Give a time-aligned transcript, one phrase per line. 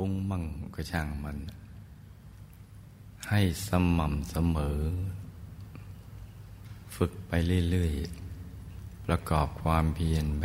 [0.00, 1.38] ฟุ้งมั่งก็ช่างมัน
[3.28, 4.80] ให้สม่ำเสมอ
[6.96, 7.32] ฝึกไป
[7.70, 10.44] เรื่อยๆ ประกอบความเพียรไป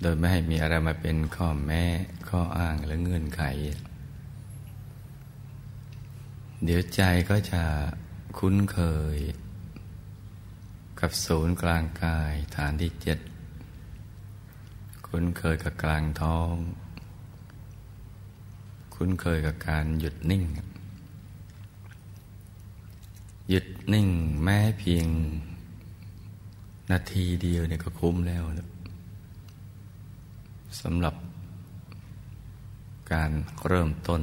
[0.00, 1.84] โดยไม่ให้มีอะไรมาเป็นข้อแม้
[2.28, 3.42] ข้ออ้างและเงื่อนไข
[6.64, 7.62] เดี๋ยวใจก็จะ
[8.38, 8.80] คุ้นเค
[9.16, 9.18] ย
[11.00, 13.18] กับศูนย์กลางกายฐานที่เจ็ด
[15.06, 16.54] คุ้นเคยกับกลางท้อง
[18.94, 20.42] คุ้นเคยกับการหยุดนิ่ง
[23.50, 24.08] หยุดนิ่ง
[24.42, 25.06] แม้เพียง
[26.90, 28.68] นาทีเดียวเนี่ยก็คุ้มแล้วนะ
[30.80, 31.14] สำหรับ
[33.12, 33.30] การ
[33.66, 34.20] เริ่มต้น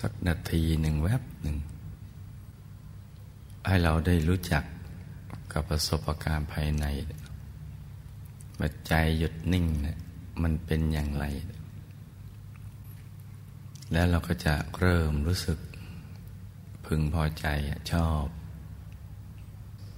[0.00, 1.56] สักนาทีหนึ่งแวบหนึ่ง
[3.66, 4.64] ให้เราได้รู้จัก
[5.52, 6.84] กับประสบการณ์ภายใน
[8.58, 9.98] ว่าใจหยุดนิ่งเนี่ย
[10.42, 11.24] มันเป็นอย่างไร
[13.92, 15.58] แล้วเราก็จะเริ่มรู้สึก
[16.86, 17.46] พึงพอใจ
[17.92, 18.24] ชอบ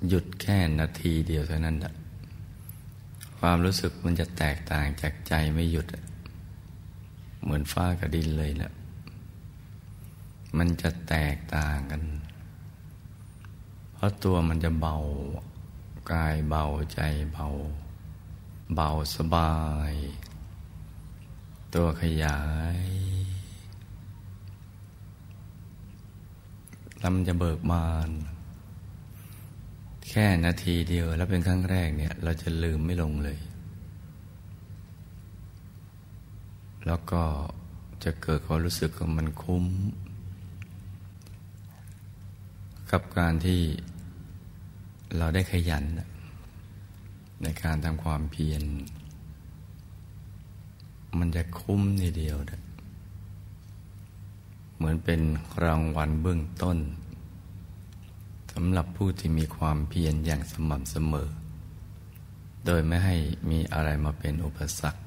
[0.09, 1.95] หยุดแค่นาทีเดียวเท่านั้นแหะ
[3.39, 5.87] ความรู้สึกมันจะแตกต่างจากใจไม่หยุด
[7.43, 8.73] เหมือนฟ้ากับดินเลยแหละ
[10.59, 12.03] มันจะแตกต่างกัน
[13.95, 14.97] เพราะตัวมันจะเบา
[16.13, 17.01] กายเบาใจ
[17.33, 17.47] เบา
[18.75, 19.55] เบาสบา
[19.93, 19.95] ย
[21.75, 22.41] ตัวขยา
[22.79, 22.81] ย
[27.05, 28.11] ลำจะเบิกบาน
[30.09, 33.39] แค่นาทีเดียวแล้วเป็นครั้งแรกเนี่ย เราจะลืมไม่ลงเลย
[36.87, 37.23] แล้วก็
[38.05, 39.65] จะเกิดความรู้สึกว่ามันคุ้ม
[42.93, 43.61] กับการที่
[45.17, 45.85] เราได้ขยัน
[47.43, 48.63] ในการทำความเพียร
[51.19, 52.61] มันจะคุ้มทีเดียวนะ
[54.81, 55.21] เหมือนเป็น
[55.65, 56.79] รางวัลเบื้องต้น
[58.53, 61.29] สำหรับผู้ที่มีความเพียรอย่างสม่ำเสมอ
[62.67, 63.17] โดยไม่ให้
[63.51, 65.03] มีอะไรมาเป็นอุปสรรค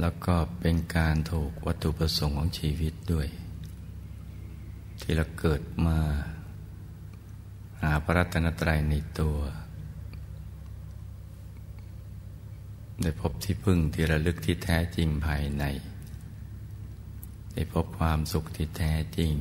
[0.00, 3.28] แล้วก็เป็นการถูกวัตถุประสงค์ของชีวิตด้วย
[5.00, 5.98] ที่เราเกิดมา
[7.82, 9.38] หาพระรัตนตรัยในตัว
[13.02, 15.64] ได้พบที่พึ่งที่ระลึกที่แท้จริงภายใน
[17.54, 19.32] ได้พบความสุขที่แท้จริง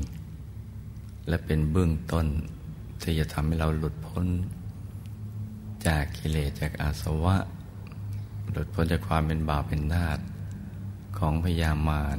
[1.28, 2.28] และเป็นเบื้องต้น
[3.02, 4.26] ที่จะทำให้เราหลุดพ้น
[5.86, 7.36] จากกิเลสจากอาสวะ
[8.52, 10.20] หลุดพ้นจากความเป็นบาปเป็นนาฏ
[11.18, 12.18] ของพยามาร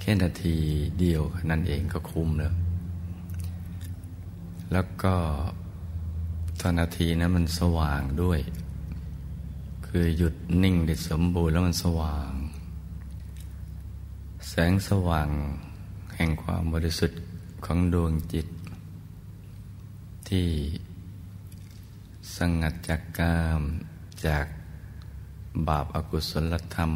[0.00, 0.56] แค่นาที
[1.00, 2.54] เดียวนั่นเองก็คุ้มแล้ว
[4.72, 5.14] แล้วก็
[6.60, 8.40] ตอนนาทีนั้นมันสว่างด้วย
[9.86, 12.32] คือหยุดนิ่งได้สมบูรณ์แล้วมันสว่าง
[14.70, 15.30] งสว่าง
[16.16, 17.20] แห่งความบริสุทธิ์
[17.64, 18.46] ของดวงจิต
[20.28, 20.48] ที่
[22.36, 23.62] สงัดจากกาม
[24.26, 24.46] จาก
[25.68, 26.92] บาปอากุศลธรรม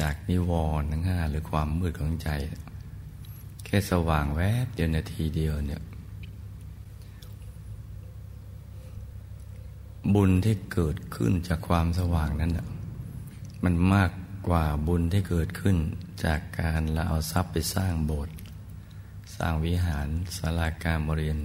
[0.00, 2.28] จากนิวรณ์ทั้งห้าหรือความมืดของใจ
[3.64, 5.82] แค่สว่างแวบเดียวนาทีเดียวเนี่ย
[10.14, 12.52] บุญที่เกิดขึ้นจากความสว่างนั้น
[13.64, 14.10] มันมาก
[14.48, 15.76] กว่าบุญที่เกิดขึ้น
[16.24, 18.34] จากการเราเอาทรัพย์ไปสร้างโบสถ์
[19.36, 21.42] สร้างวิหารศาลาการบริเวณ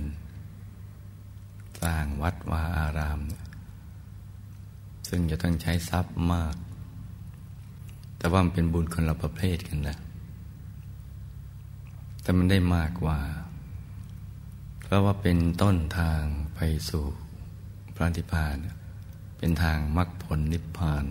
[1.82, 3.20] สร้างวัดวาอาราม
[5.10, 6.56] ซึ่งจะต้องใช้ทรัพย์มาก
[8.18, 9.98] แต่ว่ามันเป็นบุญคนละประเภทกันนะ
[12.22, 13.20] แต่มันได้มากกว่า
[14.82, 16.22] เพราะว่าเป็นต้นทาง
[16.56, 16.60] ไป
[16.90, 17.04] สู่
[17.96, 18.56] พระนิพพาน
[19.38, 21.06] เป็นทางมรรคผลนิพพาน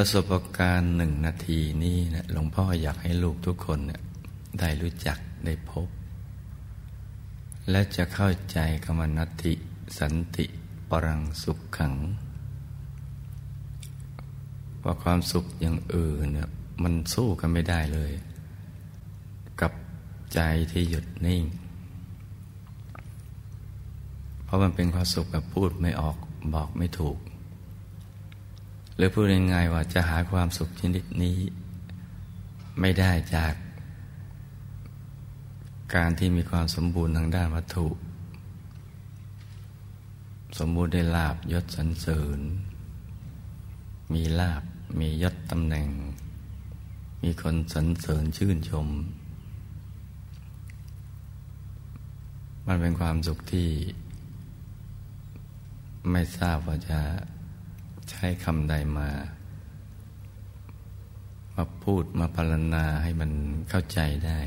[0.00, 4.00] ประสบการณ์หนึ่งนาทีนี้นะหลวงพ่ออยากให้ลูกทุกคนเนี่ย
[4.58, 5.88] ได้รู้จักได้พบ
[7.70, 9.52] และจะเข้าใจกรรมนัตติ
[9.98, 10.46] สันติ
[10.90, 11.94] ปรังสุขขัง
[14.84, 16.50] ว่าความสุขอย่างอื่นเนี่ย
[16.82, 18.12] มันสู้กันไม่ได้เลย
[19.60, 19.72] กับ
[20.34, 20.40] ใจ
[20.72, 21.44] ที่หยุดนิ่ง
[24.44, 26.16] เพราะมันเป็นความสุขแบบพูดไม่ออก
[26.54, 27.18] บอกไม่ถูก
[28.98, 31.38] หรือพูดง่ายๆว่าจะหาความสุขชนิดนี้
[32.80, 33.54] ไม่ได้จาก
[35.94, 37.88] การที่มีความสมบูรณ์ทางด้านวัตถุ
[40.58, 42.40] สมบูรณ์ได้ลาบยศสรรเสริญ
[44.14, 44.62] มีลาบ
[45.00, 45.88] มียศตำแหน่ง
[47.22, 48.88] มีคนสรรเสริญชื่นชม
[52.66, 53.68] มันเป็นความสุขที่
[56.10, 57.00] ไม่ทราบว่าจะ
[58.10, 59.08] ใช้คำใดมา
[61.54, 63.30] มาพูดมาพรรณนาให้มัน
[63.70, 64.40] เข้าใจได้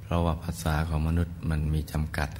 [0.00, 2.30] เพราะว่าภาษาของมนุษย์มันมีจำกัด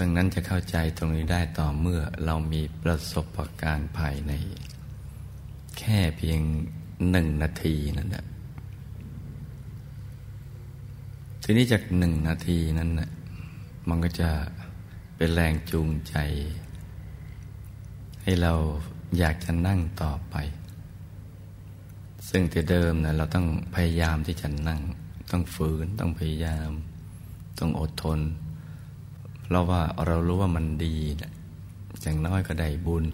[0.00, 4.32] ดังนั้นจะเข้าใจตรงนี้ได้ต่อเมื่อเรามีประสบการณ์ภายใน
[5.78, 6.40] แค่เพียง
[7.10, 8.24] หนึ่งนาทีนั่นแหละ
[11.42, 13.10] ทีนี้จากหนึ่งนาทีนั้นนะ
[13.88, 14.30] มันก็จะ
[15.22, 16.16] เป็นแรงจูงใจ
[18.22, 18.54] ให้เรา
[19.18, 20.36] อยากจะนั่งต่อไป
[22.28, 24.80] ซึ่งแต่เดิมนะเราต้องพยายามที่จะนั่ง
[25.30, 26.70] ต้องฝืนต้องพยายาม
[27.58, 28.20] ต้องอดทน
[29.44, 31.32] เพราะว่าเรารู้ว่ามันดีนะ
[32.02, 33.04] อย่างน้อยก็ได้บุญ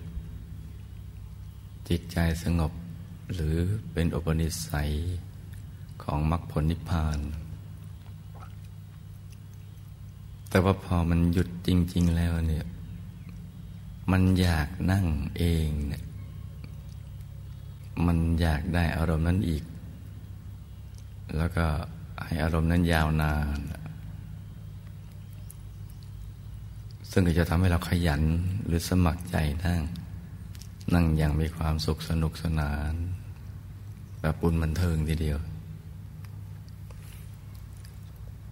[1.88, 2.72] จิตใจสงบ
[3.34, 3.56] หรือ
[3.92, 4.92] เป็นอุปนิสัย
[6.02, 7.18] ของมรรคผลนิพพาน
[10.50, 12.66] แต่ว่าพอมันหยุดจริง ๆ แล้วเนี่ย
[14.12, 15.06] มันอยากนั่ง
[15.36, 16.04] เองเนี่ย
[18.06, 19.64] มันอยากได้อารมณ์นั้นอีก
[21.36, 21.66] แล้วก็
[22.24, 23.58] ให้อารมณ์นั้นยาวนาน
[27.10, 28.22] ซึ่งก็จะทำให้เราขยัน
[28.66, 29.82] หรือสมัครใจนั่ง
[30.94, 32.94] นั่งอย่างมีความสุขสนุกสนาน
[34.20, 35.38] แบบปุ่นบันเทิงทีเดียว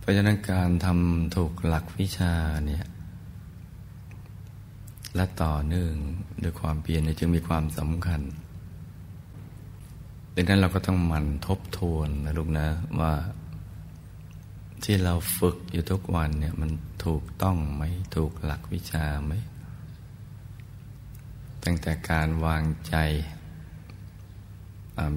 [0.04, 2.32] เพราะฉะนั้นการทำถูกหลักวิชา
[2.66, 2.84] เนี่ย
[5.14, 5.94] และต่อเนื่อง
[6.42, 8.20] ด้วยความเพียรจึงมีความสำคัญ
[10.34, 12.66] ดังนั้นเราก็ต้องหมั่นทบทวนนะลูกนะ
[13.00, 13.12] ว่า
[14.84, 16.70] ที่เราฝึกอยู่ทุกวันเนี่ยมัน
[17.04, 17.82] ถูกต้องไหม
[18.16, 19.32] ถูกหลักวิชาไหม
[21.64, 22.96] ตั้งแต่การวางใจ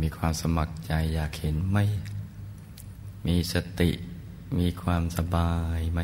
[0.01, 1.77] มีความสมัครใจอยากเห็นไหม
[3.27, 3.91] มีสติ
[4.57, 5.99] มีความสบายไหม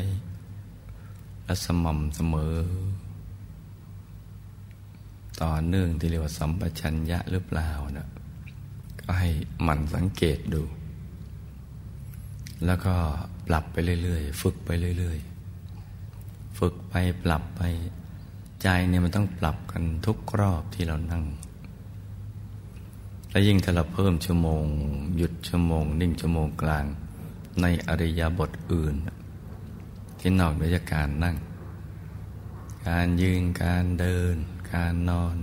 [1.44, 2.56] และสม่ำเสมอ
[5.42, 8.08] ต่อเนื่องที่เรียกว่าสัมปชัญญะหรือเปล่านะ
[9.00, 9.30] ก็ให้
[9.66, 10.62] มันสังเกตดู
[12.66, 12.94] แล้วก็
[13.48, 16.94] ปรับไปเรื่อยๆ ฝึกไปเรื่อยๆ ฝึกไป
[17.24, 17.62] ปรับไป
[18.62, 21.24] ใจเนี่ยมันต้องปรับกันทุกรอบที่เรานั่ง
[23.30, 24.64] และยิ่งถ้าเราเพิ่มชั่วโมง
[25.16, 26.84] หยุดชั่วโมง นิ่งชั่วโมงกลาง
[27.62, 28.94] ในอริยบทอื่น
[30.18, 31.36] ที่นอกเหนือจากการนั่ง
[32.88, 34.36] การยืนการเดิน
[34.74, 35.36] การนอน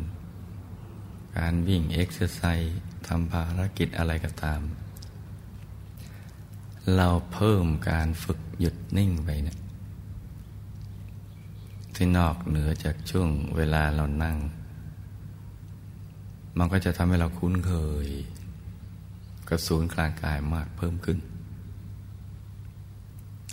[1.38, 2.78] การวิ่งเอ็กซ์ไซส์
[3.08, 4.62] ทำภารกิจอะไรก็ตาม
[6.96, 9.58] เราเพิ่มการฝึกหยุดนิ่งไปเนะี่ย
[11.96, 14.38] ที่นอกเหนือจากช่วงเวลาเรานั่ง
[16.58, 17.74] มันก็จะทำให้เราคุ้นเค
[18.06, 18.08] ย
[19.50, 21.18] กับศูนย์กลางกายมากเพิ่มขึ้น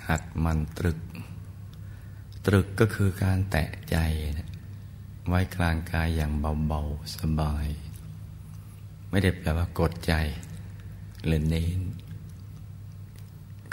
[0.09, 0.99] หัดมันตรึก
[2.47, 3.97] ตรึกก็คือการแตะใจ
[5.29, 6.33] ไว้กลางกายอย่าง
[6.67, 7.67] เบาๆ สบาย
[9.11, 10.15] ไม่ได้แปลว่ากดใจ
[11.25, 11.81] หรือเน้น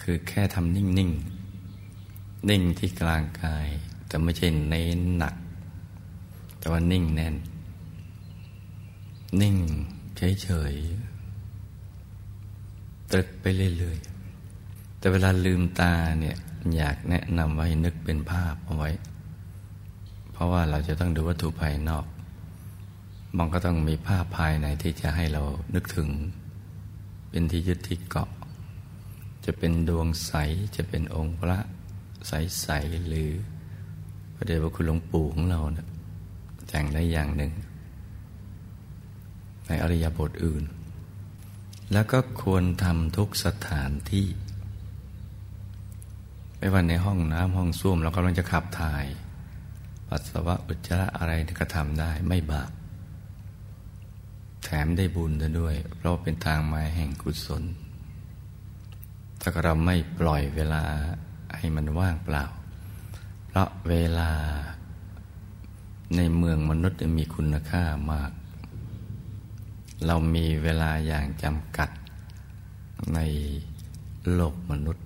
[0.02, 3.68] คือแค่ทำนิ่งๆนิ่งที่กลางกาย
[4.08, 5.36] แต่ไม่ใช่เน้นหนัก
[6.60, 7.36] แต่ว่านิ่งแน่น
[9.42, 9.58] นิ่ง
[10.18, 13.46] เฉยๆตรึกไป
[13.78, 14.15] เรื่อยๆ
[15.06, 16.38] แต่เวลาลืมตาเนี่ย
[16.76, 18.92] อยากแนะนำไว้นึกเป็นภาพเอาไว้
[20.32, 22.06] เพราะว่าเราจะต้องดูวัตถุภายนอก
[23.38, 25.44] มันก็ต้องมีภาพภายในที่จะให้เรา
[25.76, 26.10] นึกถึง
[27.30, 28.30] เป็นที่ยึดที่เกาะ
[29.46, 30.34] จะเป็นดวงใส
[30.76, 31.60] จะเป็นองค์พระ
[32.28, 33.32] ใสๆหรือ
[34.36, 35.88] พระเดชพระคุณหลวงปู่ของเราเนะี่ย
[36.68, 37.52] แต่งได้อย่างหนึ่ง
[39.68, 40.64] ในอริยบทอื่น
[41.94, 44.28] แล้วก็ควรทำทุกสถานที่
[46.66, 49.06] ไม่ว่าในห้องน้ำห้องส้วมเรากำลังจะขับถ่าย
[50.10, 52.72] ปัสสาวะอุจจาระอะไรก็ทำได้ไม่บาป
[54.64, 57.64] แถมได้บุญด้วย เพราะเป็นทางมาแห่งกุศล
[59.40, 60.84] ถ้าเราไม่ปล่อยเวลา
[61.58, 62.46] ให้มันว่างเปล่า
[63.46, 64.32] เพราะเวลา
[66.16, 68.32] ในเมืองมนุษย์มีคุณค่ามาก
[70.06, 71.90] เรามีเวลาอย่างจำกัด
[73.14, 73.20] ใน
[74.34, 75.05] โลกมนุษย์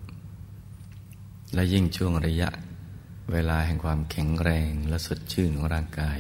[1.54, 2.50] และยิ่งช่วงระยะ
[3.32, 6.20] เวลาแห่งความแข็งแรงและสดชื่นของร่างกาย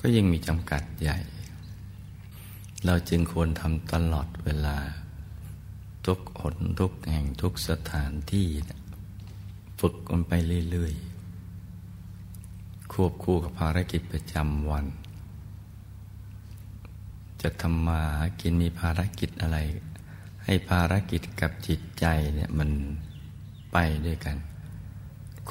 [0.00, 1.18] ก็ยิ่งมีจำกัดใหญ่
[2.86, 4.78] เราจึงควรทำตลอดเวลา
[6.06, 8.48] ทุกหนทุกแห่งทุกสถานที่
[9.80, 10.32] ฝึกกันไป
[10.70, 14.86] เรื่อยๆ ควบคู่กับภารกิจประจำวัน
[17.42, 18.02] จะทำมา
[18.40, 19.58] กินมีภารกิจอะไร
[20.44, 22.70] ให้ภารกิจกับจิตใจเนี่ยมัน
[23.74, 24.36] ไปด้วยกัน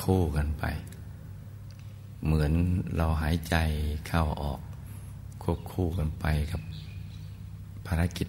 [0.02, 0.66] คู่กันไป
[2.26, 2.52] เหมือน
[2.96, 3.56] เราหายใจ
[4.08, 4.60] เข้าออก
[5.44, 6.62] ควบคู่กันไปกับ
[7.88, 8.28] ภารกิจ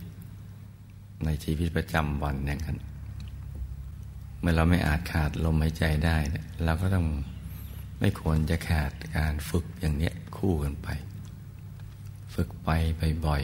[1.25, 2.79] ในชีวิตประจำวันอย่างนั้น
[4.41, 6.17] เมื่อเราไม่อาจขาดลมหายใจได้
[6.65, 7.07] เราก็ต้อง
[8.01, 10.89] ไม่ควรจะขาดการฝึกอย่างนี้คู่กันไป
[12.35, 13.43] ฝึกไปไปบ่อย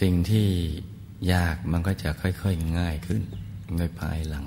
[0.00, 0.48] สิ่งที่
[1.32, 3.22] ยากมันก็จะค่อยๆง่ายขึ้น
[3.74, 4.46] ในภายหลัง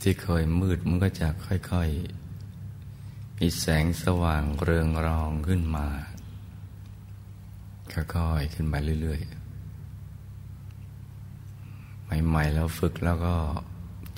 [0.00, 5.86] ที่เคยมืดมันก็จะค่อยๆ มีแสงสว่างเรืองรองขึ้นมา
[7.92, 9.42] ค่อยๆขึ้นมาเรื่อยๆ
[12.26, 13.34] ใหม่ๆแล้วฝึกแล้วก็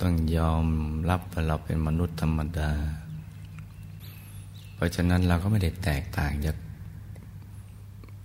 [0.01, 0.65] ต้องยอม
[1.09, 2.71] รับว่าเราเป็นมนุษย์ธรรมดา
[4.73, 6.57] เพราะฉะนั้นเราก็ไม่ได้แตกต่างจาก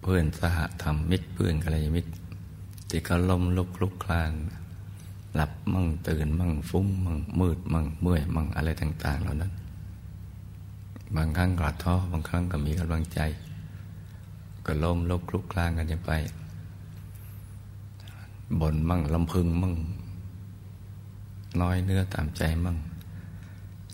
[0.01, 2.11] เพื่อนสหธรรมมิตรเพื่อนกัลยาณมิตร
[2.91, 4.33] ที่เขาล้มลุกลุกคลาน
[5.35, 9.53] หลับมั่งตื่นมั่งฟุ้งมั่งมืดมั่งเมื่อยมั่งอะไรต่าง ๆ เหล่านั้น
[11.17, 13.21] บางครั้งกอดท้อบางครั้งก็มีกำลังใจ
[14.67, 16.13] ก็ล้มลุกลุกคลานกันไป
[18.61, 19.75] บ่นมั่งลำพึงมั่ง
[21.61, 22.77] น้อยเนื้อตามใจมั่ง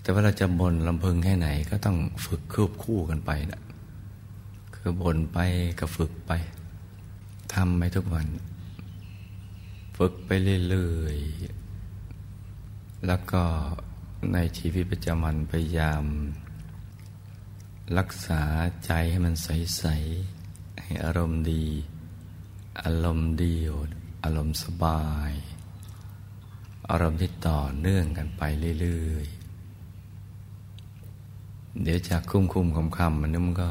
[0.01, 3.61] แต่ว่าเราจะบ่นลำพึงแค่ไหนก็ต้องฝึกคืบคู่กันไปนะ
[4.75, 5.39] คือบ่นไป
[5.81, 6.33] ก็ฝึกไป
[7.55, 8.27] ทำไปทุกวัน
[9.97, 10.31] ฝึกไป
[10.69, 13.43] เรื่อยๆ แล้วก็
[14.33, 16.05] ในชีวิตประจำวันพยายาม
[17.99, 18.43] รักษา
[18.85, 19.85] ใจให้มันใส
[20.33, 21.65] ๆ ให้อารมณ์ดี
[22.83, 23.55] อารมณ์ดี
[24.25, 25.33] อารมณ์สบาย
[26.91, 28.43] อารมณ์ที่ต่อเนื่องกันไป
[28.81, 29.27] เรื่อย
[30.93, 33.71] ๆ เดี๋ยวจากคุ้มคุ้มคำคำมันนึมันก็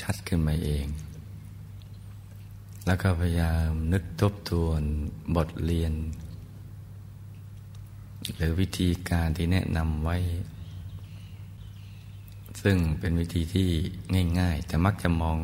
[0.00, 0.86] ชัดขึ้นมาเอง
[2.86, 4.82] แล้วก็พยายามนึกทบทวน
[5.36, 5.94] บทเรียน
[8.36, 10.16] หรือวิธีการที่แนะนำไว้
[12.62, 13.68] ซึ่งเป็นวิธีที่
[14.40, 15.38] ง่ายๆ แต่มักจะมอง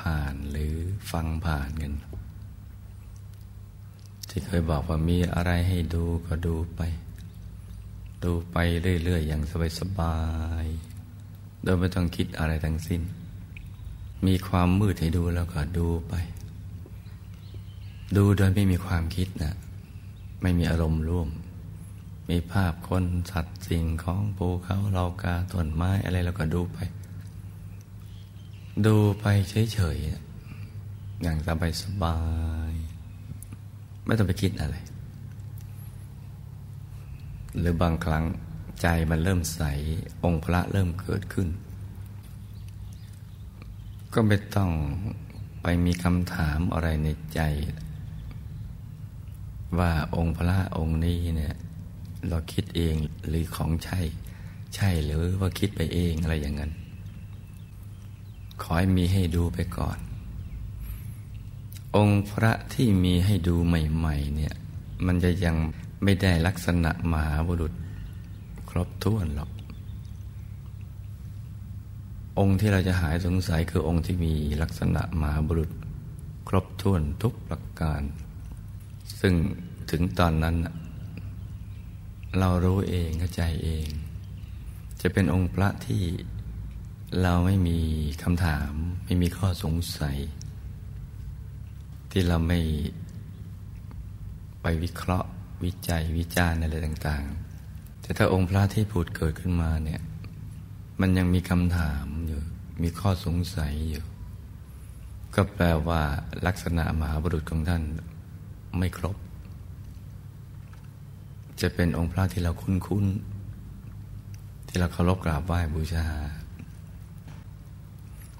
[0.00, 0.74] ผ่านหรือ
[1.10, 1.92] ฟังผ่านกัน
[4.28, 6.80] ที่เคยบอกว่ามีอะไรให้ดูก็ดูไป
[8.24, 8.56] ดูไป
[9.04, 9.42] เรื่อยๆ อย่าง
[9.80, 10.16] สบา
[10.64, 13.02] ยๆโดยไม่ต้องคิดอะไรทั้งสิ้น
[14.26, 16.14] มีความมืดให้ดูแล้วก็ดูไป
[18.14, 19.54] ดูโดยไม่มีความคิดนะ
[20.42, 21.28] ไม่มีอารมณ์ร่วม
[22.30, 26.78] มีภาพคนสัตว์สิ่งของภูเขาเรากาต้นไม้อะไรแล้วก็ดูไป
[28.86, 32.18] ดูไปเฉยๆอย่างสบายสบา
[32.70, 32.72] ย
[34.04, 34.76] ไม่ต้องไปคิดอะไร
[37.58, 38.24] หรือบางครั้ง
[38.82, 39.62] ใจมันเริ่มใส
[40.24, 41.48] องค์พระเริ่มเกิดขึ้น
[44.14, 44.70] ก็ไม่ต้อง
[45.62, 47.40] ไปมีคำถามอะไรในใจ
[49.78, 51.54] ว่าองค์พระองค์นี้เนี่ย
[52.28, 52.94] เราคิดเอง
[53.26, 54.00] หรือของใช่
[54.74, 56.72] ใช่หรือว่าคิดไปเองอะไรอย่างนั้น
[58.62, 59.98] ขอให้มีให้ดูไปก่อน
[61.96, 64.54] องค์พระที่มีให้ดูใหม่ๆเนี่ย
[65.06, 65.56] มันจะยัง
[66.02, 67.72] ไม่ได้ลักษณะมหาบุรุษ
[68.70, 69.50] ครบถ้วนหรอก
[72.38, 74.32] องค์ที่เราจะหายสงสัยคือองค์ที่มี
[74.62, 75.70] ลักษณะมหาบุรุษ
[76.48, 78.02] ครบถ้วนทุกประการ
[79.20, 79.34] ซึ่ง
[79.90, 80.56] ถึงตอนนั้น
[82.38, 83.86] เรารู้เองเข้าใจเอง
[85.00, 86.02] จะเป็นองค์พระที่
[87.22, 87.80] เราไม่มี
[88.22, 88.72] คำถาม
[89.04, 90.18] ไม่มีข้อสงสัย
[92.10, 92.60] ที่เราไม่
[94.62, 95.28] ไปวิเคราะห์
[95.64, 97.24] วิจัยวิจารณ์อะไรต่าง
[97.64, 100.00] ๆ แต่ถ้าองค์พระที่พูดเกิดขึ้นมาเนี่ย
[101.00, 102.40] มันยังมีคำถามอยู่
[102.82, 104.04] มีข้อสงสัยอยู่
[105.34, 106.02] ก็แปลว่า
[106.46, 107.82] ลักษณะมหาบุรุษของท่าน
[108.78, 109.16] ไม่ครบ
[111.60, 116.06] จะเป็นองค์พระที่เราคุ้นๆ ที่เราเคารพกราบไหว้บูชา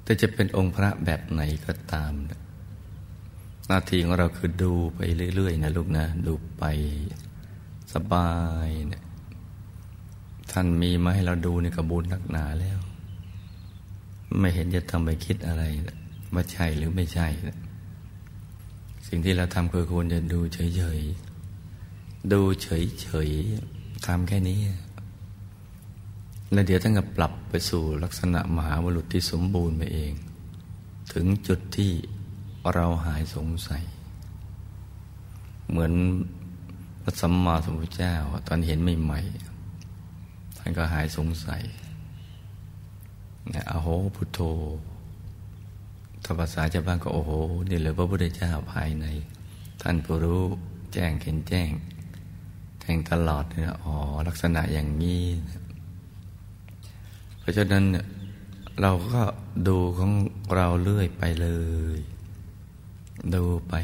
[0.02, 2.40] แต่จะเป็นองค์พระแบบไหนก็ตามนะ
[3.66, 5.00] หน้าที่ของเราคือดูไป
[5.34, 6.64] เรื่อย ๆ นะลูกนะ ดูไป
[7.94, 8.30] สบา
[8.66, 9.02] ยนะ
[10.50, 12.78] ท่านมีมาให้เราดูในกระบุญนักหนาแล้ว
[14.38, 15.62] ไม่เห็นจะทำไปคิดอะไร
[16.34, 17.26] ว่าใช่หรือไม่ใช่
[19.06, 24.60] สิ่งที่เราทำคือควรจะดูเฉยๆ ดูเฉยๆทำแค่นี้
[26.52, 30.12] แล้วเดี๋ยวท่านก็ปรับไปสู่ลักษณะมหาบุรุษที่สมบูรณ์ไปเอง
[31.12, 31.92] ถึงจุดที่
[32.74, 33.84] เราหายสงสัย
[35.68, 35.92] เหมือน
[37.02, 38.14] พระสัมมาสัมพุทธเจ้า
[38.46, 41.62] ตอนเห็นใหม่ๆท่านก็หายสงสัย
[43.54, 44.40] นี่ยอโหพุทโธ
[46.28, 47.30] ถ้าภาษาชาวบ้านก็โอ้โห
[47.68, 49.06] นี่เลยพระพุทธเจ้าภายใน
[49.82, 50.42] ท่านผู้รู้
[50.92, 51.70] แจ้งเห็นแจ้ง
[52.80, 53.94] แทงตลอดเนี่ยอ๋อ
[54.28, 55.24] ลักษณะอย่างนี้
[57.38, 58.06] เพราะฉะนั้นเนี่ย
[58.80, 59.22] เราก็
[59.68, 60.12] ดูของ
[60.56, 61.48] เราเรื่อยไปเล
[61.96, 61.98] ย
[63.34, 63.74] ดูไป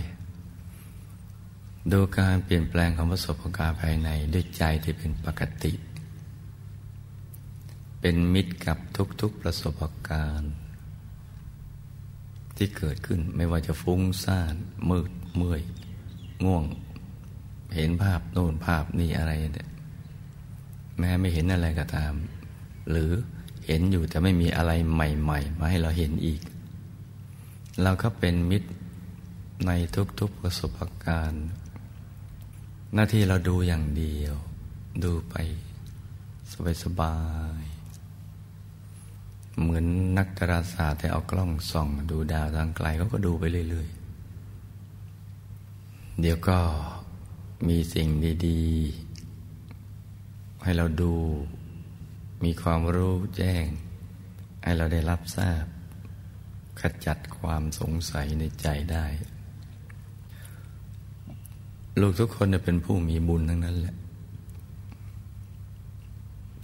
[1.92, 5.72] ดูการเปลี่ยนแปลงของประสบการณ์ภายในด้วยใจที่เป็นปกติ
[8.00, 8.78] เป็นมิตรกับ
[9.20, 10.52] ทุกๆประสบการณ์
[12.56, 14.54] ที่เกิดขึ้นไม่ว่าจะฟุ้งซ่าน
[14.90, 15.62] มืดเมื่อย
[16.44, 16.64] ง่วง
[17.75, 19.68] เห็นภาพโน่นภาพนี่อะไรเนี่ย
[20.99, 22.12] แม้ไม่เห็นอะไรก็ตาม
[22.90, 23.11] หรือ
[23.66, 26.40] เห็นอยู่แต่ไม่มีอะไรใหม่ ๆ มาให้เราเห็นอีก
[27.82, 28.71] เราก็เป็นมิตร
[29.66, 29.71] ใน
[30.21, 31.47] ทุกๆประสบการณ์
[32.94, 34.35] หน้าที่เราดูอย่างเดียว
[35.04, 35.35] ดูไป
[36.85, 37.16] สบา
[37.61, 37.62] ย
[39.61, 39.85] เหมือน
[40.18, 44.02] นักดาราศาสตร์ที่เอากล้องส่อง ดูดาวทางไกลเขาก็ดูไปเรื่อยๆ
[46.21, 46.59] เดี๋ยวก็
[47.68, 48.09] มีสิ่ง
[48.47, 51.14] ดีๆ ให้เราดู
[52.44, 53.66] มีความรู้แจ้ง
[54.62, 55.64] ให้เราได้รับทราบ
[56.80, 59.06] ขจัดความสงสัยในใจได้
[62.00, 63.94] ลูกทุกคนเป็นผู้มีบุญทั้งนั้นแหละ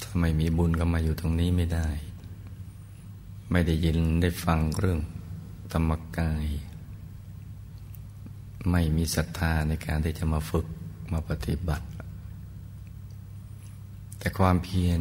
[0.02, 1.88] ถ้าไม่มีบุญก็มาอยู่ตรงนี้ไม่ได้
[3.50, 5.00] ไม่ได้ยินได้ฟังเรื่อง
[5.72, 6.44] ธรรมกาย
[8.70, 10.66] ไม่มีศรัทธาในการที่จะมาฝึก
[11.12, 11.86] มาปฏิบัติ
[14.18, 15.00] แต่ความเพียร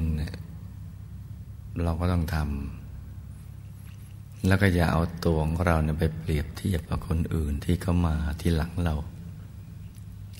[1.84, 2.48] เราก็ต้องทำ
[4.48, 8.96] แล้วก็อย่าเอาตัวของเราเนี่ยไปเปรียบเทียบกับคนอื่นที่เขามาที่หลังเรา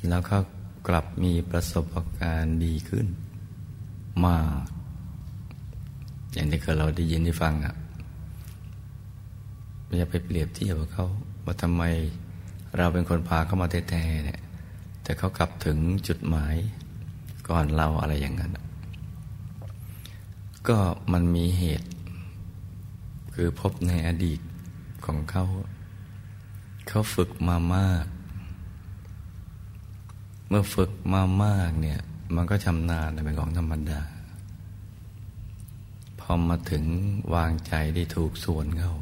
[0.08, 0.40] แล้วเขา
[0.88, 1.86] กลับมีประสบ
[2.20, 3.08] การณ์ดีขึ้น
[4.26, 4.46] มาก
[6.34, 7.76] อย่างที่เคยเราได้ยินได้ฟังอะ่ะ
[9.96, 11.08] อย่าไปเปรียบเทียบกับเขา
[11.46, 11.84] ว่าทำไม
[12.78, 14.40] เราเป็นคนพาเขามาแท้ๆเนี่ย
[15.04, 16.56] แต่เขากลับถึงจุดหมาย
[17.50, 18.52] ก่อนเราอะไรอย่างนั้น
[20.68, 20.80] ก็
[21.14, 21.90] มันมีเหตุ
[23.34, 24.40] คือพบในอดีต
[25.06, 25.46] ของเขา
[26.88, 28.06] เขาฝึกมามาก
[30.50, 32.00] เมื่อฝึกมามากเนี่ย
[32.36, 34.02] มันก็ชำนาญเป็นของธรรมดา
[36.20, 36.84] พอมาถึง
[37.36, 38.94] วางใจได้ถูกส่วนเขา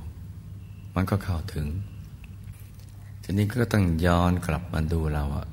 [0.95, 1.67] มันก็เข้าถึง
[3.23, 5.47] ทีนี้ก็ต้องย้อนกลับมาดูเราอะ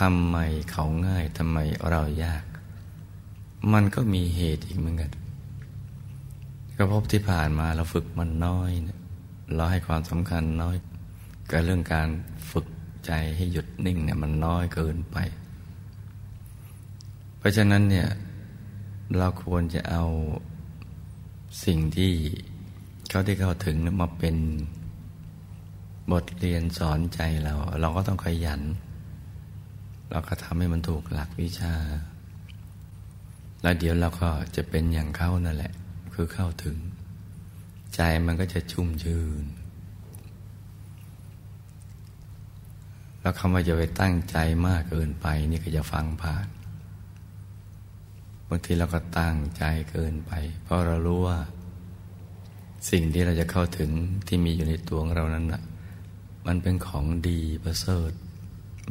[0.00, 0.36] ทำไม
[0.70, 1.58] เขาง่ายทำไม
[1.90, 2.44] เรายาก
[3.72, 5.12] มันก็มีเหตุอีกเหมือนกัน
[6.76, 8.70] ก็พบที่ผ่านมาเราฝึกมันน้อย
[9.54, 10.76] เราให้ความสำคัญน้อย
[11.50, 12.08] กับเรื่องการ
[12.50, 12.66] ฝึก
[13.06, 15.16] ใจให้หยุดนิ่งเนี่ยมันน้อยเกินไป
[17.38, 18.08] เพราะฉะนั้นเนี่ย
[19.18, 20.04] เราควรจะเอา
[21.64, 22.12] สิ่งที่
[23.12, 24.36] เขาที่เข้าถึงมาเป็น
[26.12, 28.60] บทเรียนสอนใจเรา เราก็ต้องขยัน
[30.10, 31.74] เราก็ทำให้มันถูกหลักวิชา
[33.62, 35.72] แล้วเดี๋ยวเราก็จะเป็นอย่างเขานั่นแหละ
[36.14, 36.76] คือเข้าถึง
[37.94, 39.44] ใจมันก็จะชุ่มชื่น
[43.20, 46.46] แล้วคำว่าจะไปตั้งใจมากเกินไป นี่ก็จะฟังผ่าน
[48.48, 51.38] บางทีเราก็ตั้งใจเกินไป เพราะเรารู้ว่า
[52.88, 53.90] สิ่งที่เราจะเข้าถึง
[54.26, 55.62] ที่มีอยู่ในตัวของเรานั้นนะ
[56.46, 58.12] มันเป็นของดีประเสริฐ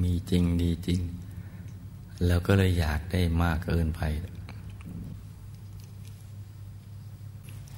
[0.03, 1.01] มีจริงดีจริง
[2.25, 4.01] แล้วก็เลยอยากได้มากเกินไป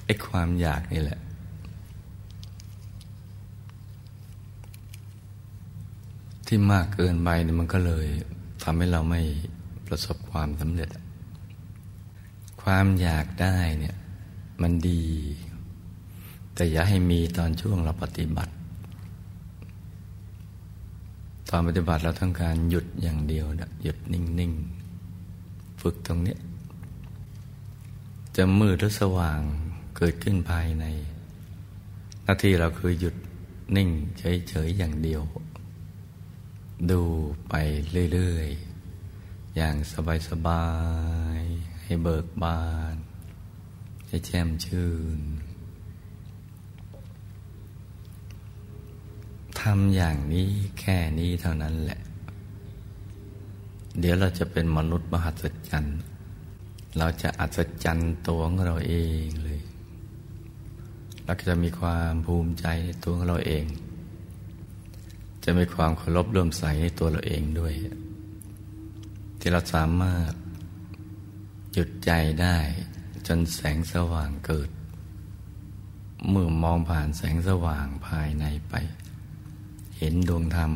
[0.04, 1.20] ไอ้ความอยากนี่แหละ
[6.46, 8.06] ที่มากเกินไปนี่มันก็เลย
[8.62, 9.22] ทำให้เราไม่
[9.86, 10.90] ประสบความสำเร็จ
[12.62, 13.96] ความอยากได้เนี่ย
[14.62, 15.02] มันดี
[16.54, 18.52] แต่อย่าให้มีตอนช่วงเราปฏิบัติ
[21.48, 24.52] ตอนปฏิบัติเราต้องการหยุดอย่างเดียวนะหยุดนิ่ง
[25.16, 26.36] ๆ ฝึกตรงนี้
[28.36, 29.40] จะมืดหรือสว่าง
[29.96, 30.84] เกิดขึ้นภายใน
[32.22, 33.14] หน้าที่เราคือหยุด
[33.76, 33.88] นิ่ง
[34.18, 35.22] เฉย ๆ อย่างเดียว
[36.90, 37.02] ดู
[37.48, 37.54] ไป
[38.12, 38.48] เรื่อย
[39.02, 39.74] ๆ อย่าง
[40.28, 40.66] สบา
[41.38, 42.62] ย ๆ ให้เบิกบา
[42.92, 42.94] น
[44.06, 45.20] ให้แช่มชื่น
[49.62, 50.48] ทำอย่างนี้
[50.80, 52.00] แค่นี้เท่านั้นแหละ
[53.98, 56.00] เดี๋ยวเราจะเป็นมนุษย์มหัศจรรย์
[56.98, 58.94] เราจะอัศจรรย์ตัวของเราเอ
[59.24, 59.60] งเลย
[61.24, 63.64] เราจะมีความภูมิใจในตัวของเราเอง
[65.44, 67.74] จะมีความเคารพเริ่มใสในตัวเราเองด้วย
[69.38, 70.32] ที่เราสามารถ
[71.72, 72.10] หยุดใจ
[72.42, 72.58] ได้
[73.26, 74.70] จนแสงสว่างเกิด
[76.30, 78.74] เมื่อมองผ่านแสงสว่างภายในไป
[80.06, 80.72] ห็นดวงธรรม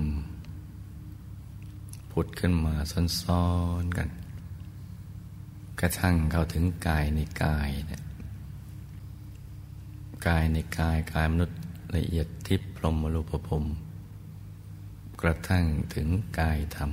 [2.11, 2.75] พุดขึ้นมา
[3.23, 3.47] ซ้อ
[3.83, 4.09] นๆกัน
[5.81, 8.03] กระทั่งเข้าถึงกายในกายเนี่ย
[10.27, 11.59] กายในกายกายมนุษย์
[11.97, 13.65] ละเอียดทิพพรหมรูปภพ
[15.21, 16.09] กระทั่งถึง
[16.39, 16.93] กายธรรม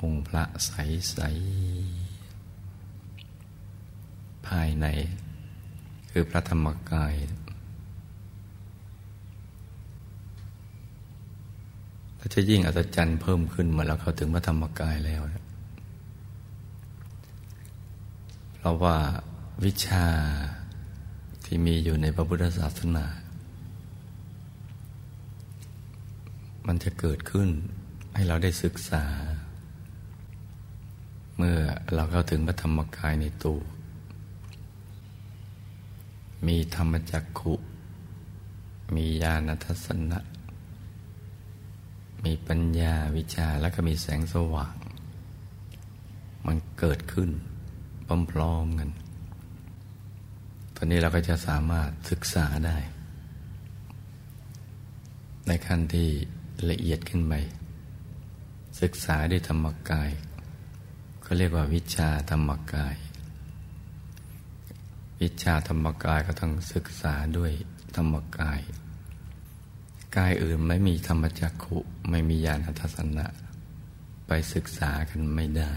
[0.00, 0.72] องค์พระใส
[1.12, 1.18] ใส
[4.46, 4.86] ภายใน
[6.10, 7.14] คือพระธรรมกาย
[12.20, 15.20] เราจะยิ่งอัศจรรย์เพิ่มขึ้นเมื่อเราเข้าถึงพระธรรมกายแล้ว
[18.56, 18.96] เพราะว่า
[19.64, 20.06] วิชา
[21.44, 23.06] ที่มีอยู่ในพระพุทธศาสนา
[26.66, 27.48] มันจะเกิดขึ้น
[28.14, 29.04] ให้เราได้ศึกษา
[31.36, 31.58] เมื่อ
[31.94, 33.60] เราเข้าถึงพระธรรมกายในตัว
[36.46, 37.54] มีธรรมจักขุ
[38.94, 40.18] มีญาณทัศนะ
[42.24, 44.76] มีปัญญาวิชาแล้วก็มีแสงสว่าง
[46.46, 47.30] มันเกิดขึ้น
[48.32, 48.90] พร้อมๆกัน
[50.76, 52.78] ตอนนี้เราก็จะสามารถศึกษาได้
[55.46, 56.08] ในขั้นที่
[56.70, 57.34] ละเอียดขึ้นไป
[58.80, 60.10] ศึกษาด้วยธรรมกาย
[61.22, 62.96] เขาเรียกว่าวิชาธรรมกาย
[65.20, 67.52] วิชาธรรมกายก็ต้องศึกษาด้วย
[67.96, 68.60] ธรรมกาย
[70.16, 71.78] กายอื่นไม่มีธรรมจักขุ
[72.10, 73.26] ไม่มีญาณทัศนะ
[74.26, 75.72] ไปศึกษากันไม่ได้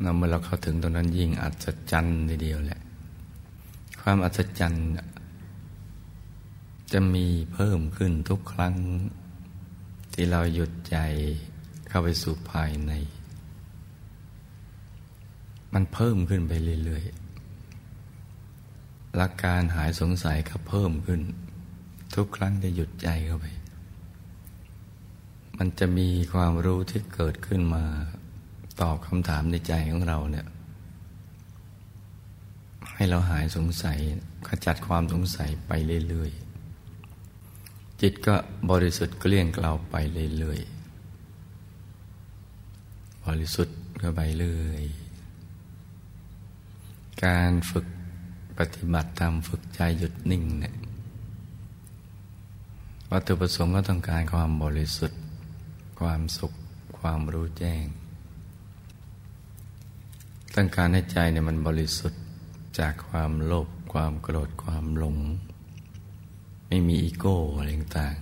[0.00, 2.80] เราเมื่อเราเข้าถึงตรงนั้นยิ่งอัศจรรย์ทีเดียวแหละ
[4.00, 4.86] ความอัศจรรย์
[6.92, 8.74] จะมีเพิ่มขึ้นทุกครั้ง
[10.12, 10.98] ที่เราหยุดใจ
[11.88, 12.92] เข้าไปสู่ภายใน
[15.74, 16.52] มันเพิ่มขึ้นไป
[16.84, 17.27] เรื่อยๆ
[19.18, 21.20] หลักการหายสงสัยก็เพิ่มขึ้น
[22.14, 23.46] ทุกครั้งที่หยุดใจเข้าไป
[25.58, 27.84] มันจะมีความรู้ที่เกิดขึ้นมา
[28.80, 30.46] ตอบคำถามในใจของเราเนี่ย
[32.94, 33.98] ให้เราหายสงสัย
[34.48, 35.72] ขจัดความสงสัยไป
[36.08, 38.34] เรื่อยๆ จิตก็
[38.70, 39.96] บริสุทธิ์เกลี้ยงเกลาไป
[40.38, 44.84] เรื่อยๆ บริสุทธิ์ก็ไปเรื่อย
[47.24, 47.86] การฝึก
[48.58, 50.74] ปฏิบัติธรรมฝึกใจหยุดนิ่งเนี่ย
[53.10, 55.20] วัตถุประสงค์ก็ต้องการความบริสุทธิ์
[56.00, 56.52] ความสุข
[56.98, 57.84] ความรู้แจ้ง
[60.54, 62.22] ต้องการให้ใจเนี่ยมันบริสุทธิ์
[62.78, 65.16] จากความโลภความโกรธความหลง
[66.68, 67.68] ไม่มีอีโก้อะไร
[67.98, 68.16] ต่าง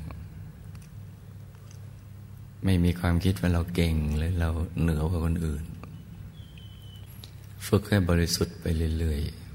[2.65, 5.65] ไม่มีความคิดว่าเราเก่งหรือเราเหนือกว่าคนอื่น
[7.67, 8.65] ฝึกให้บริสุทธิ์ไป
[8.99, 9.46] เรื่อยๆ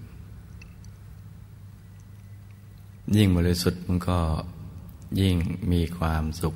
[3.18, 4.20] ยิ่งบริสุทธิ์มันก็
[5.22, 5.36] ยิ่ง
[5.72, 6.56] มีความสุข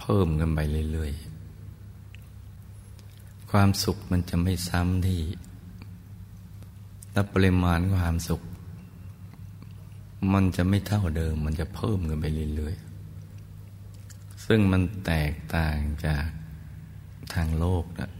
[0.00, 0.58] เพิ่มกันไป
[0.92, 1.32] เรื่อยๆ
[3.50, 5.20] ความสุขมันจะไม่ซ้ำที่
[7.12, 8.40] และปริมาณความสุข
[10.32, 16.26] มันจะไม่เท่าเดิม มันจะเพิ่มกันไปเรื่อยๆ ซึ่งมันแตกต่างจาก
[17.34, 18.10] ทางโลกนะ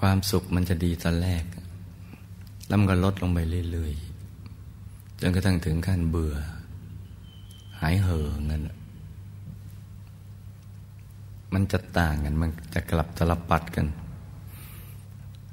[0.00, 1.44] ความสุขมันจะดีตอนแรก
[2.66, 3.38] แล้วมันก็ลดลงไป
[3.72, 4.05] เรื่อยๆ
[5.20, 6.34] จนกระทั่งถึงขั้นเบื่อ
[7.80, 8.62] หายเห่อเงิน
[11.54, 13.86] มันจะต่างกัน มันจะกลับตลับปัดกัน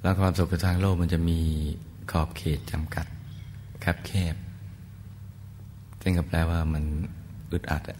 [0.02, 1.39] แล้วความสุขทางโลกมันจะมี
[2.12, 3.06] ขอบเขตจำกัด
[3.82, 4.36] แคบแคบ
[6.02, 6.84] ซึ่งก็แปลว่ามัน
[7.52, 7.99] อึดอัดอะ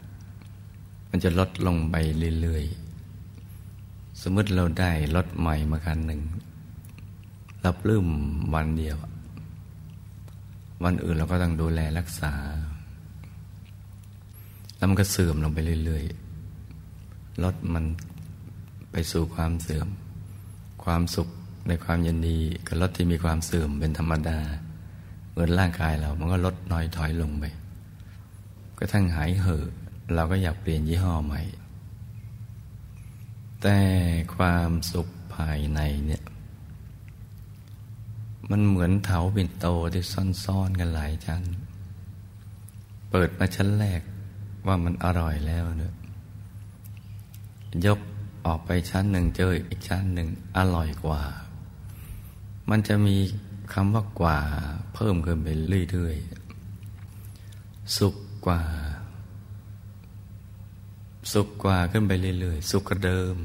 [1.10, 1.96] มันจะลดลงไป
[2.42, 6.22] เรื่อยๆ สมมติเราได้รถใหม่มาคันหนึ่ง
[7.62, 8.08] เราปลื้ม
[8.54, 8.96] วันเดียว
[10.84, 12.34] วันอื่นเราก็ต้องดูแลรักษา
[14.78, 17.86] แล้วมันก็เสื่อมลงไปเรื่อยๆลดมัน
[18.92, 19.88] ไปสู่ความเสื่อม
[20.84, 21.30] ความสุข
[21.68, 24.40] ในความยินดีกับลดที่มีความเสื่อมเป็นธรรมดา
[25.32, 27.44] เหมือนร่างกายเรา มันก็ลดน้อยถอยลงไป
[28.78, 29.64] ก็ทั้งหายเห่อ
[30.16, 31.42] เราก็อยากเปลี่ยนยี่ห้อใหม่
[33.62, 33.78] แต่
[34.36, 36.24] ความสุขภายในเนี่ย
[38.52, 40.04] มันเหมือนเถาเป็นโตที่
[40.46, 41.44] ซ่อนๆกันหลายชั้น
[43.10, 44.02] เปิดมาชั้นแรก
[44.68, 45.94] ว่ามันอร่อยแล้วเนี่ย
[47.86, 48.00] ยก
[48.46, 50.28] ออกไปชั้นหนึ่งเจออีกชั้นหนึ่ง
[50.58, 51.22] อร่อยกว่า
[52.70, 53.16] มันจะมี
[53.74, 54.40] คำว่ากว่า
[54.94, 55.48] เพิ่มขึ้นไป
[55.92, 58.62] เรื่อยๆ สุขกว่า
[61.34, 63.36] สุขกว่าขึ้นไปเรื่อยๆ สุขก็เดิม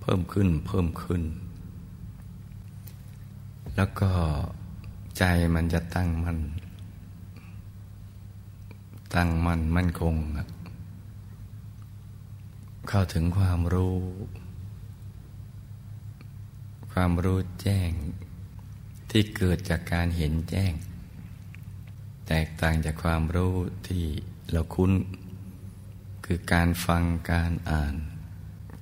[0.00, 1.22] เพิ่มขึ้นเพิ่มขึ้น
[3.80, 4.12] แล้วก็
[5.18, 6.38] ใจมันจะตั้งมัน่น
[9.14, 10.14] ตั้งมั่นมั่นคง
[12.88, 13.96] เข้าถึงความรู้
[16.92, 17.90] ความรู้แจ้ง
[19.10, 20.72] ที่เกิดจากการเห็นแจ้ง
[22.28, 23.54] แตกต่างจากความรู้
[23.88, 24.04] ที่
[24.50, 24.92] เราคุ้น
[26.24, 27.94] คือการฟังการอ่าน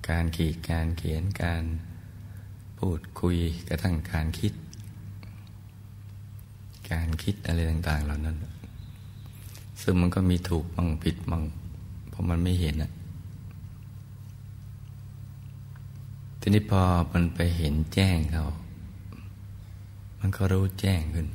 [0.08, 1.64] การขีดการเขียนการ
[2.78, 3.36] พูดคุย
[3.68, 4.52] กระทั่งการคิด
[6.90, 8.36] การคิดอะไรต่าง ๆ เหล่านั้น
[9.82, 11.42] ซึ่งมันก็มีถูกบ้างผิดบ้าง
[12.08, 12.92] เพราะมันไม่เห็นอะ
[16.40, 18.46] ทีนี้พอมันไปเห็นแจ้งเขา
[20.20, 21.28] มันก็รู้แจ้งขึ้น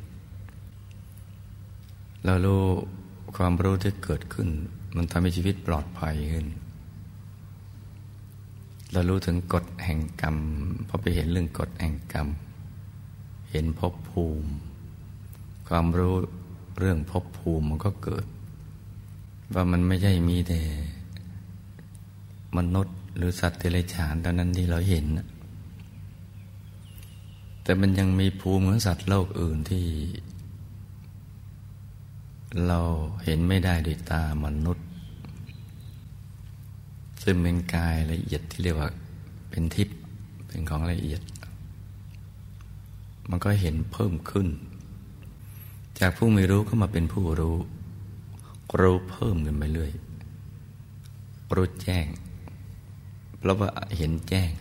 [2.26, 2.64] เรารู้
[3.36, 4.50] ความรู้ที่เกิดขึ้น
[4.96, 6.48] มันทำให้ชีวิตปลอดภัยขึ้น
[8.92, 10.36] เรารู้ถึงกฎแห่งกรรม
[10.88, 12.28] พอไปเห็นเรื่องกฎแห่งกรรม
[13.52, 14.52] เห็นภพภูมิ
[15.73, 16.15] ความรู้
[16.79, 18.25] เรื่องภพภูมิมันก็เกิด
[19.53, 20.62] ว่ามันไม่ใช่มีแต่
[22.57, 25.05] มนุษย์หรือสัตว์เดรัจฉานตอนนั้นที่เราเห็น
[27.63, 29.86] แต่มันยังมีภูมิของสัตว์โลกอื่นที่
[32.67, 32.79] เรา
[33.25, 34.88] เห็นไม่ได้ด้วยตามนุษย์
[37.23, 38.89] ซึ่งเป็นกายละเอียดที่เรียกว่า
[39.49, 39.97] เป็นทิพย์
[40.47, 41.21] เป็นของละเอียด
[43.29, 44.49] มันก็เห็นเพิ่มขึ้น
[46.02, 47.58] จากผู้ไม่รู้ก็มาเป็นผู้รู้
[48.80, 49.92] รู้เพิ่มขึ้นไปเรื่อย
[51.56, 52.06] รู้แจ้ง
[53.38, 54.52] เพราะว่าเห็นแจ้ง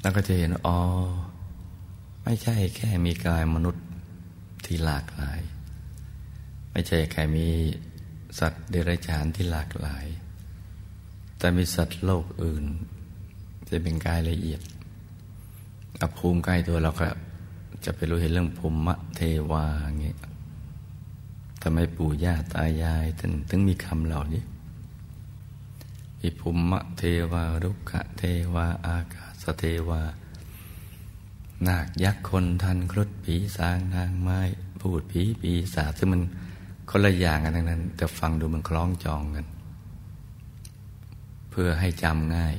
[0.00, 0.78] แล้วก็จะเห็นอ๋อ
[2.24, 3.84] ไม่ใช่แค่มีกายมนุษย์
[4.64, 5.40] ที่หลากหลาย
[6.72, 7.46] ไม่ใช่แค่มี
[8.38, 10.06] สัตว์เดรัจฉานที่หลากหลาย
[11.38, 12.64] แต่มีสัตว์โลกอื่น
[13.68, 14.60] จะเป็นกายละเอียด
[16.00, 17.08] อภูมิใกล้ตัวเราก็
[17.84, 19.64] จะไปรู้เห็นเรื่องภูมิเทวา
[20.00, 20.18] เงี้ย
[21.62, 24.42] ทำไมปู่ย่าตายายถึงถึงมีคำเหล่านี้
[26.22, 28.22] อิภุมะเทวารุกะเท
[28.54, 30.02] วา อากาศเทวา
[31.66, 34.40] นาคยักษ์คนทันครุฑผีสางนางไม้
[34.80, 36.22] พูดผีปีศาจซึ่งมัน
[36.90, 39.46] คนละอย่างกันทั้งนั้น แต่ฟังดูมันคล้องจองกัน
[41.50, 42.54] เพื่อให้จำง่าย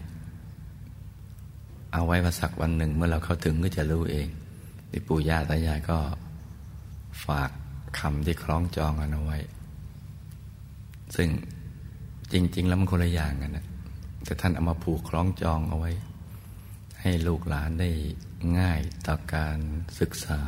[1.94, 4.28] เอาไว้ว่าสักวันหนึ่งเมื่อเราเข้าถึงก็จะรู้เอง
[4.90, 5.98] ที่ปู่ย่าตายายก็
[7.26, 7.50] ฝาก
[8.00, 9.38] คำที่คล้องจองกันเอาไว้
[11.16, 11.30] ซึ่ง
[12.32, 13.66] จริง ๆ แล้วมันคนละอย่างกันนะ
[14.26, 15.92] แต่ท่านเอามาผูกคล้องจองเอาไว้
[17.02, 17.90] ให้ลูกหลานได้
[18.60, 19.58] ง่ายต่อการ
[20.00, 20.42] ศึกษา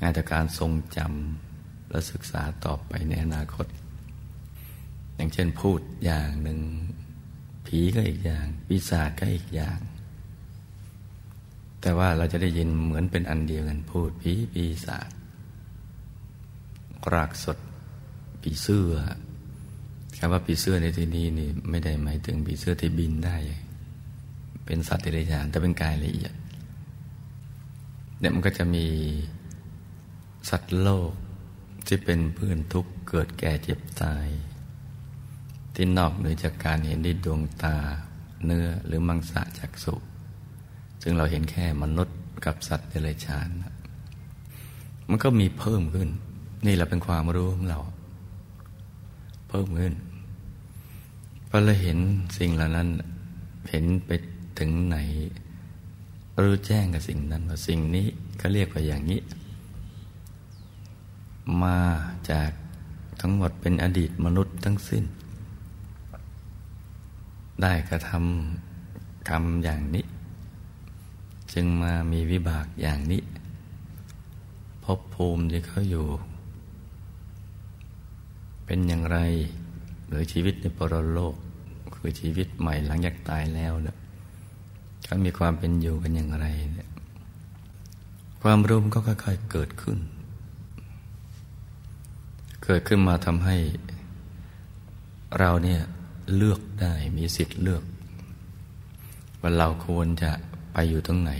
[0.00, 3.66] ง่ายต่อการทรงจำและศึกษาต่อไปในอนาคต
[5.14, 6.60] อย่างเช่นพูดอย่างหนึ่ง
[7.66, 9.78] ผีก็อีกอย่างปีศาก็อีกอย่าง
[11.82, 15.08] แต่ว่าเราจะได้ยินเหมือนเป็นอันเดียวกันพูดผีปีศาจ
[17.12, 17.58] รากสด
[18.42, 18.94] ปีเสื้อ
[20.18, 23.36] คำว่าผีเสื้อในที่นี้นี่ไม่ได้หมายถึงผีเสื้อที่บินได้
[24.66, 26.32] เป็นสัตว์เดรัจฉานแต่เป็นกายละเอียด
[28.18, 28.86] เนี่ยมันก็จะมี
[30.50, 31.12] สัตว์โลก
[31.86, 34.26] ที่เป็นเพื่อนทุกข์เกิดแก่เจ็บตาย
[35.74, 37.76] ที่นอกเหนือจากการเห็นด้วยดวงตา
[38.44, 39.94] เนื้อหรือมังสะจักสุ
[41.02, 43.48] ซึ่งเราเห็นแค่มนุษย์กับสัตว์เดรัจฉาน
[45.08, 46.08] มันก็มีเพิ่มขึ้น
[46.66, 47.80] นี่แหละเป็นความรู้ของเรา
[49.48, 49.94] เพิ่มขึ้น
[51.48, 51.98] พอเราเห็น
[52.38, 52.88] สิ่งเหล่านั้น
[53.70, 54.10] เห็นไป
[54.58, 54.96] ถึงไหน
[56.42, 58.06] รู้แจ้งกับสิ่งนั้นว่าสิ่งนี้
[58.40, 59.20] ก็เรียกว่าอย่างนี้
[61.62, 61.78] มา
[62.30, 62.50] จาก
[63.20, 65.04] ทั้งหมดเป็นอดีตมนุษย์ทั้งสิ้น
[67.62, 70.04] ได้กระทำกรรมอย่างนี้
[71.54, 73.22] จึงมามีวิบากอย่างนี้
[74.84, 76.06] พบภูมิที่เขาอยู่
[78.64, 79.18] เป็นอย่างไร
[80.08, 81.34] หรือชีวิตในปรโลก
[81.94, 83.96] คือชีวิตใหม่หลังจากตายแล้วเนี่ย
[85.04, 86.90] เขามีความเป็นอยู่กันอย่างไรเนี่ย
[88.42, 89.98] ความรู้มันก็ค่อยๆเกิดขึ้น
[92.64, 93.56] เกิดขึ้นมาทำให้
[95.38, 95.80] เราเนี่ย
[96.36, 97.82] เลือกได้มีสิทธิ์เลือก
[99.40, 100.30] ว่าเราควรจะ
[100.72, 101.32] ไปอยู่ตรงไหน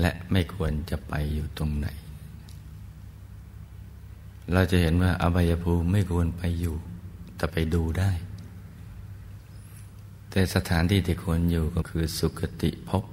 [0.00, 1.88] และไม่ควรจะไปอยู่ตรงไหน
[4.52, 6.76] เราจะเห็นว่าอบายภูมิไม่ควรไปอยู่
[7.36, 8.10] แต่ไปดูได้
[10.30, 13.04] แต่สถานที่ที่ควรอยู่ก็คือสุคติภพ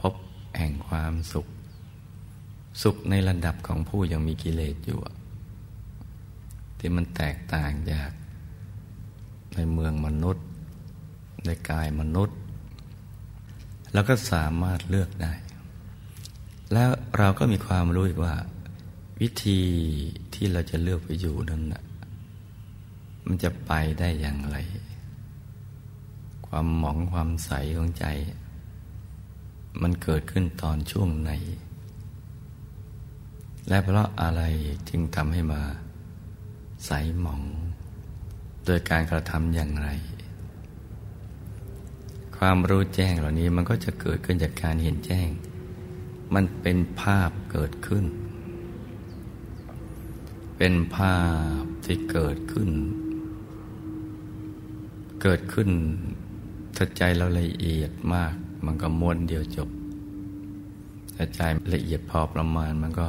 [0.00, 0.14] ภพ
[0.58, 1.46] แห่งความสุข
[2.82, 4.98] สุขในระดับของผู้ยังมีกิเลสอยู่
[6.78, 8.10] ที่มันแตกต่างจาก
[9.54, 10.44] ในเมืองมนุษย์
[11.46, 12.36] ในกายมนุษย์
[13.92, 15.32] แล้วก็สามารถเลือกได้
[16.72, 18.34] แล้วเราก็มีความรู้อีกว่า
[19.20, 19.60] วิธี
[20.34, 21.82] ที่เราจะเลือกไปอยู่นั้นนะ
[23.26, 24.56] มันจะไปได้อย่างไร
[26.46, 28.06] ความหมองความใสของใจ
[29.82, 31.30] มันเกิดขึ้นตอนช่วงไหน
[33.68, 34.42] และเพราะอะไร
[34.88, 35.62] จึงทำให้มา
[36.86, 37.42] ใสหมอง
[38.66, 39.88] โดยการกระทำอย่างไร
[42.44, 45.28] ความรู้แจ้งเหล่านี้มันก็จะเกิดขึ้นจากการเห็นแจ้ง
[46.34, 48.04] มันเป็นภาพเกิดขึ้น
[50.56, 51.20] เป็นภา
[51.60, 52.70] พที่เกิดขึ้น
[55.22, 55.68] เกิดขึ้น
[56.76, 59.68] ถ้าใจเราละเอียดมาก มันก็ม้วนเดียวจบ
[61.14, 61.40] ถ้าใจ
[61.74, 63.08] ละเอียดพอประมาณมันก็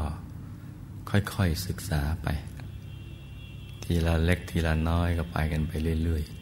[1.10, 2.28] ค่อยๆศึกษาไป
[3.84, 6.33] ทีละเล็กทีละน้อยก็ไปกันไปเรื่อยๆ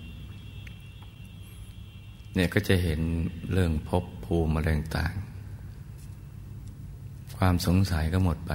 [2.36, 3.00] เนี่ยก็จะเห็น
[3.52, 4.67] เรื่องพบภูมิอะไร
[4.98, 5.13] ต่าง
[7.38, 8.54] ความสงสัยก็หมดไป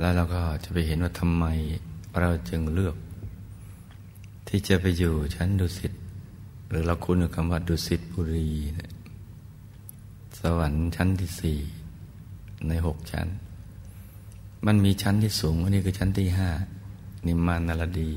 [0.00, 1.44] แล้วเราก็จะไปเห็นว่าทำไม
[2.20, 2.96] เราจึงเลือก
[4.48, 5.92] ที่จะไปอยู่ชั้นดุสิต
[6.68, 8.48] หรือเราคุ้นกับคำว่าดุสิตบุรี
[10.38, 11.58] สวรรค์ชั้นที่สี่
[12.68, 13.28] ในหกชั้น
[14.66, 16.48] มันมีชั้นที่สูงอันนี้คือชั้นที่ห้า
[17.26, 18.10] นิมานารดี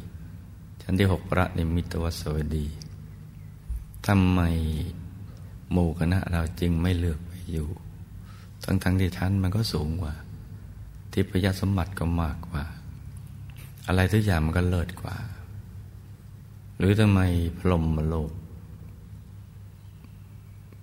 [0.81, 2.65] ชั้นที่หกพระนิมิตวสวดี
[4.07, 4.41] ทำไม
[5.71, 7.67] หมู่คณะเราจึงไม่เลือกไปอยู่
[8.63, 10.13] ทั้งทั้งที่ชั้นมันก็สูงกว่า
[11.11, 12.63] ทิพยสมบัติก็มากกว่า
[13.87, 15.15] อะไรทุกอย่างมันก็เลิศกว่า
[16.77, 17.19] หรือทำไม
[17.57, 18.31] พรหมโลก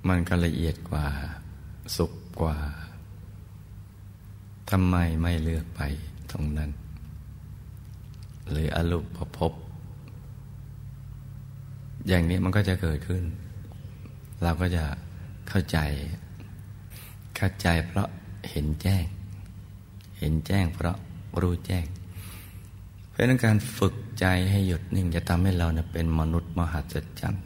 [0.09, 1.05] มันก็ละเอียดกว่า
[1.97, 2.57] สุขกว่า
[4.71, 5.81] ทำไมไม่เลือกไป
[6.31, 6.71] ตรงนั้น
[8.51, 9.53] หรืออรูปภพ
[12.09, 13.23] อย่างนี้มันก็จะเกิดขึ้น
[14.43, 14.85] เราก็จะ
[15.49, 15.79] เข้าใจ
[17.37, 18.09] เข้าใจเพราะ
[18.51, 19.05] เห็นแจ้ง
[20.19, 20.97] เห็นแจ้งเพราะ
[21.41, 21.85] รู้แจ้ง
[23.09, 27.45] เพราะนั้นการฝึกใจให้หยุดนิ่งจะทำให้เราเเป็นมนุษย์มหัศจรรย์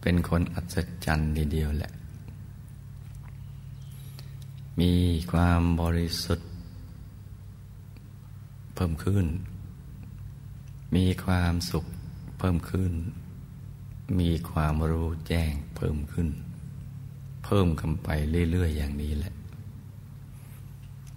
[0.00, 1.92] เป็นคนอัศจรรย์ทีเดียวแหละ
[4.80, 4.92] มี
[5.32, 6.48] ความบริสุทธิ์
[8.74, 9.26] เพิ่มขึ้น
[10.94, 11.84] มีความสุข
[12.48, 12.92] พิ่มขึ้น
[14.20, 16.28] มีความรู้แจ้งเพิ่มขึ้น
[17.44, 18.08] เพิ่มกันไป
[18.50, 19.34] เรื่อย ๆ อย่างนี้แหละ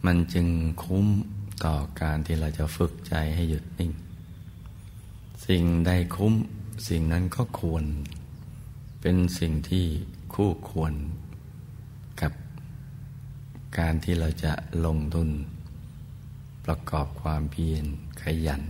[0.05, 0.47] มันจึง
[0.83, 1.07] คุ้ม
[1.65, 3.91] ต่อการที่เราจะฝึกใจให้หยุดนิ่ง
[5.47, 6.33] สิ่งใดคุ้ม
[6.87, 7.85] สิ่งนั้นก็ควร
[9.01, 9.85] เป็นสิ่งที่
[10.33, 10.93] คู่ควร
[13.77, 14.53] การที่เราจะ
[14.85, 15.29] ลงทุน
[16.65, 17.85] ประกอบความเพียร
[18.21, 18.63] ขยัน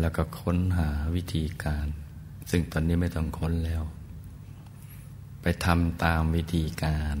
[0.00, 1.86] แล้วก็ค้นหาวิธีการ
[2.50, 3.82] ซึ่งตอนนี้ไม่ต้องค้นแล้ว
[5.42, 7.16] ไปทำตามวิธีการ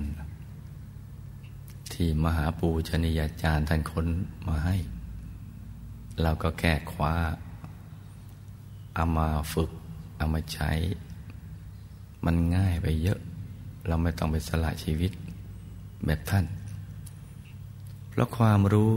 [1.92, 4.06] ที่มหาปูชนียาจารย์ท่านค้น
[4.46, 4.76] มาให้
[6.22, 7.14] เราก็แก้คว้า
[8.94, 9.70] เอามาฝึก
[10.16, 10.72] เอามาใช้
[12.24, 13.20] มันง่ายไปเยอะ
[13.86, 15.12] เราไม่ต้องไปสละชีวิต
[16.06, 16.46] แบบท่าน
[18.08, 18.94] เพราะความรู้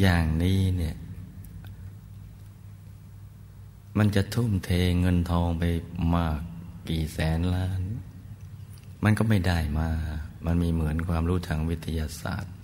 [0.00, 0.96] อย่างนี้เนี่ย
[3.98, 5.64] มันจะทุ่มเทเงินทองไป
[6.14, 6.40] มาก
[6.88, 7.82] กี่แสนล้าน
[9.04, 9.88] มันก็ไม่ได้มา
[10.46, 12.54] มันมีเหมือนความรู้ทางวิทยาศาสตร์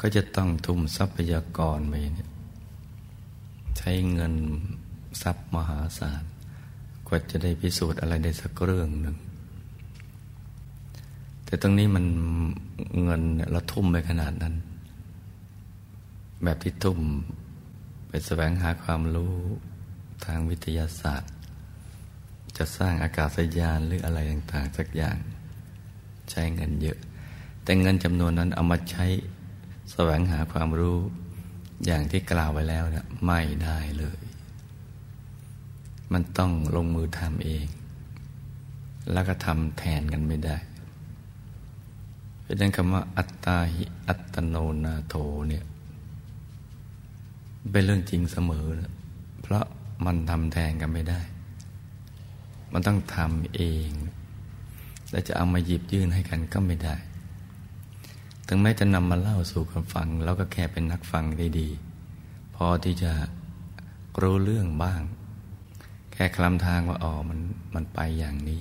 [0.00, 2.30] ก็จะต้องทุ่มทรัพยากรไปเนี่ย
[3.78, 4.34] ใช้เงิน
[5.22, 6.24] ทรัพย์มหาศาล
[7.06, 9.16] กว่าจะได้พิสูจน์อะไรได้สักเรื่องหนึ่ง
[11.44, 12.04] แต่ตรงนี้มัน
[13.04, 14.54] เงินเราทุ่มไปขนาดนั้น
[16.44, 16.98] แบบที่ทุ่ม
[18.26, 19.36] แสวงหาความรู้
[20.24, 21.32] ทางวิทยาศาสตร์
[22.56, 25.16] จะสร้างอากาศยานหรืออะไรต่างๆ สักอย่าง
[26.30, 26.98] ใช้เงินเยอะ
[27.62, 29.06] แต่เงินจำนวนนั้นเอามาใช้
[29.92, 30.98] แสวงหาความรู้
[31.86, 34.18] อย่างที่กล่าวไว้แล้วเนะไม่ได้เลย
[36.12, 37.66] มันต้องลงมือทำเอง
[39.12, 40.56] แล้วก็ทำแทนกันไม่ได้
[42.42, 45.14] เพราะนั้นคำว่าอัตตาหิอัตโนนาโถ
[45.48, 45.64] เนี่ย
[47.72, 48.92] เป็นเรื่องจริงเสมอนะ
[49.42, 49.64] เพราะ
[50.04, 51.20] มันทำแทนกันไม่ได้
[52.72, 53.90] มันต้องทำเอง
[55.10, 56.96] และจะเอามาหยิบยื่นให้กันก็ไม่ได้
[58.46, 61.68] ถึงแม้จะนำมาเล่าสู่กันฟัง แล้วก็แค่เป็นนักฟังได้ดี
[62.54, 63.12] พอที่จะ
[64.22, 65.00] รู้เรื่องบ้าง
[66.12, 67.38] แค่คลำทางว่าอ๋อมัน
[67.74, 68.60] มันไปอย่างนี้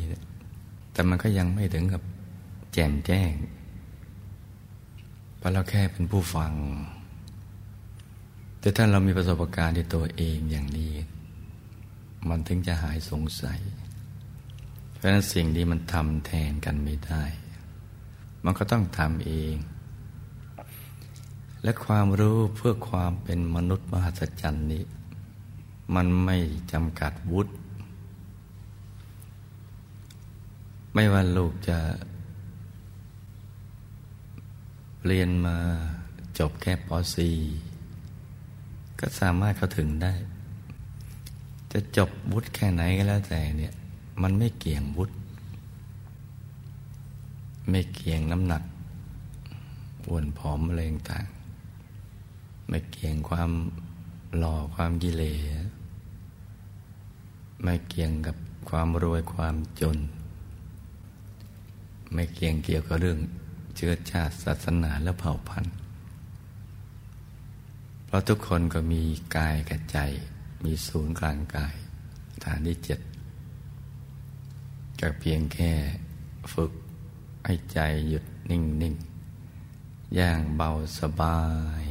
[0.94, 2.02] แต่มันก็ยังไม่ถึงกับ
[2.74, 3.32] แจ่มแจ้ง
[5.44, 6.52] ราะเราแค่เป็นผู้ฟัง
[8.64, 10.94] แต่ถ้าเรามีประสบการณ์ในตัวเองอย่างนี้
[12.30, 13.60] มันถึงจะหายสงสัย
[14.94, 17.24] เพราะนั้นสิ่งที่มันทำแทนกันไม่ได้
[18.44, 19.56] มันก็ต้องทำเอง
[21.64, 24.84] และความรู้เพื่อความเป็นมนุษย์มหัศจรรย์นี้
[25.96, 26.38] มันไม่
[26.72, 27.54] จำกัดวุฒิ
[30.94, 31.80] ไม่ว่าลูกจะ
[35.06, 35.58] เรียนมา
[36.40, 37.73] จบแค่ป .4
[39.06, 40.14] ก็สามารถเข้าถึงได้
[41.72, 43.74] จะจบวุฒิแค่ไหนก็แล้วแต่เนี่ย
[44.22, 45.16] มันไม่เกี่ยงวุฒิ
[47.70, 48.64] ไม่เกี่ยงน้ำหนัก
[50.08, 51.26] อ้วนผอมอะไรต่าง
[52.70, 53.52] ไม่เกี่ยงความ
[54.38, 55.66] หล่อความกิเลส
[57.64, 58.36] ไม่เกี่ยงกับ
[58.70, 59.98] ความรวยความจน
[62.14, 63.20] ไม่เกี่ยงเกี่ยวกับเรื่อง
[63.76, 65.83] เชื้อชาติศาสนาและเผ่าพันธุ์
[68.14, 69.04] ราะทุกคนก็มี
[69.36, 69.98] กายกับใจ
[70.64, 71.76] มีศูนย์กลางกาย
[72.44, 73.00] ฐานที่เจ็ด
[75.00, 75.72] ก็เพียงแค่
[76.54, 76.72] ฝึก
[77.46, 78.96] ให้ใจหยุดนิ่งนิ่ง
[80.16, 81.42] อย่างเบาสบา
[81.82, 81.84] ย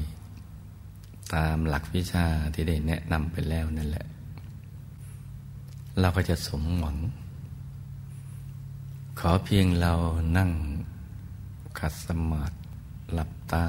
[1.34, 4.06] ตามหลักวิชาที่ได้แนะนำไปแล้วนั่นแหละ
[6.00, 6.98] เราก็จะสมหวัง
[9.18, 9.92] ขอเพียงเรา
[10.36, 10.50] นั่ง
[11.78, 12.56] ขัดสมาธิ
[13.12, 13.66] หลับตา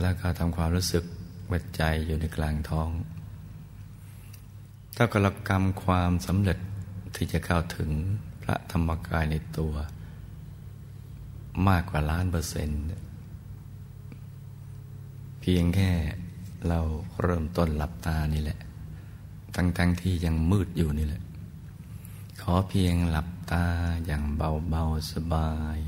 [0.00, 1.04] แล้วก็ทำความรู้สึก
[1.50, 2.90] วัดใจอยู่ในกลางท้อง
[4.96, 6.58] ถ้ากรกรรมความสำเร็จ
[7.14, 7.90] ที่จะเข้าถึง
[8.42, 9.74] พระธรรมกายในตัว
[11.68, 12.82] มากกว่าล้านเปอร์เซ็นต์
[15.40, 15.90] เพียงแค่
[16.68, 16.80] เรา
[17.22, 18.60] เริ่มต้นหลับตานี่แหละ
[19.54, 21.22] ทั้งๆทที่ยังมืดอยู่นี่แหละ
[22.42, 23.64] ขอเพียงหลับตา
[24.06, 25.78] อย่างเบา ๆ สบาย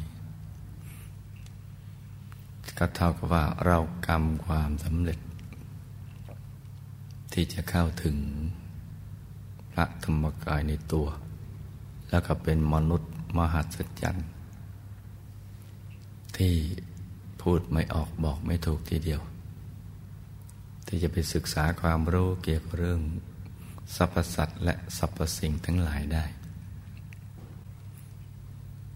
[2.78, 5.18] ก็เท่ากับว่าเรากรรมความสำเร็จ
[7.32, 8.16] ที่จะเข้าถึง
[9.72, 11.06] พระธรรมกายในตัว
[12.10, 14.28] แล้วก็เป็นมนุษย์มหัศจรรย์
[16.36, 16.54] ที่
[17.42, 19.20] พูดไม่ออกบอกไม่ถูกทีเดียว
[20.86, 23.00] ที่จะไปศึกษาความรู้เกี่ยวกับเรื่อง
[23.96, 26.24] สรรพสัตว์และสรรพสิ่งทั้งหลายได้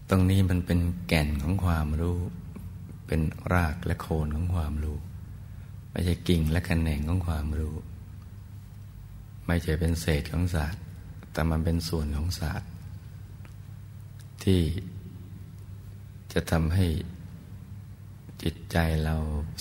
[0.09, 2.17] ตรงนี้มันเป็นแก่นของความรู้
[3.07, 3.21] เป็น
[3.53, 4.97] รากและโคนของความรู้
[5.91, 7.75] ไม่ใช่กิ่งและแขนงของความรู้
[9.47, 10.81] ไม่ใช่เป็นเศษของศาสตร์
[11.31, 12.69] แต่มันเป็นส่วนของศาสตร์
[14.43, 14.61] ที่
[16.33, 16.85] จะทำให้
[18.43, 19.15] จิตใจเรา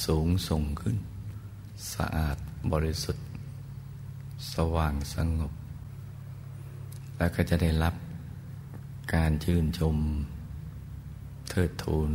[0.07, 0.97] สูงส่งขึ้น
[1.95, 2.37] สะอาด
[2.73, 3.27] บริสุทธิ์
[4.53, 5.53] สว่างสงบ
[7.17, 7.95] แล้วก็จะได้รับ
[9.15, 9.97] การชื่นชม
[11.49, 12.11] เทิดทูน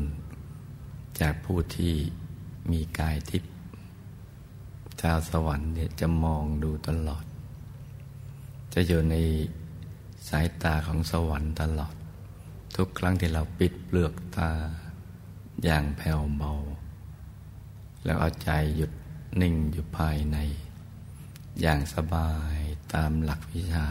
[1.21, 1.93] จากผู้ที่
[2.71, 3.51] มีกายทิพย์
[5.01, 7.25] ชาวสวรรค์เนี่ยจะมองดูตลอด
[8.73, 9.15] จะอยู่ใน
[10.29, 11.95] สายตาของสวรรค์ตลอด
[12.75, 14.51] ทุกครั้งที่เราปิดเปลือกตา
[15.63, 16.51] อย่างแผ่วเบา
[18.03, 18.91] แล้วเอาใจหยุด
[19.41, 20.37] นิ่งอยู่ภายใน
[21.61, 22.57] อย่างสบาย
[22.93, 23.87] ตามหลักวิชา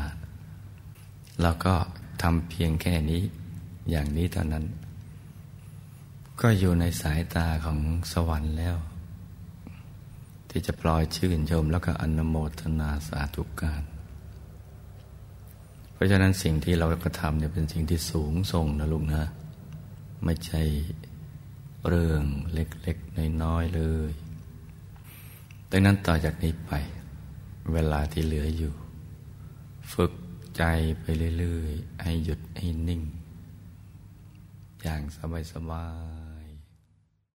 [1.43, 1.75] แล้วก็
[2.23, 3.23] ทำเพียงแค่นี้
[3.91, 4.65] อย่างนี้เท่านั้น
[6.45, 7.79] ก็อยู่ในสายตาของ
[8.13, 8.77] สวรรค์แล้ว
[10.51, 13.83] ที่จะปล่อยชื่นชมแล้วก็อนโมทนาสาธุการ
[15.93, 19.25] เพราะฉะนั้นสิ่งที่เรากระทำเนี่ยเป็นสิ่งที่สูงส่งนะลุงนะ
[20.25, 20.63] ไม่ใช่
[21.89, 22.23] เรื่อง
[22.53, 24.13] เล็กๆน้อยๆเลย
[25.71, 26.73] ดังนั้นต่อจากนี้ไป
[27.73, 28.75] เวลาที่เหลืออยู่
[29.93, 30.13] ฝึก
[30.57, 30.63] ใจ
[31.01, 31.05] ไป
[31.39, 33.03] เรื่อยๆ ให้หยุดให้นิ่ง
[34.83, 35.03] อย่าง
[35.53, 35.87] สบา
[36.17, 36.20] ยๆ